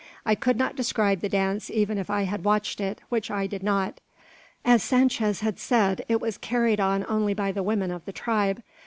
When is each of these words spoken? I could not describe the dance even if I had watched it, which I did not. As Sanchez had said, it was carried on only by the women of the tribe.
I 0.25 0.33
could 0.33 0.57
not 0.57 0.75
describe 0.75 1.19
the 1.21 1.29
dance 1.29 1.69
even 1.69 1.99
if 1.99 2.09
I 2.09 2.23
had 2.23 2.43
watched 2.43 2.81
it, 2.81 2.99
which 3.09 3.29
I 3.29 3.45
did 3.45 3.61
not. 3.61 3.99
As 4.65 4.81
Sanchez 4.81 5.41
had 5.41 5.59
said, 5.59 6.05
it 6.09 6.19
was 6.19 6.39
carried 6.39 6.79
on 6.79 7.05
only 7.07 7.35
by 7.35 7.51
the 7.51 7.61
women 7.61 7.91
of 7.91 8.05
the 8.05 8.11
tribe. 8.13 8.63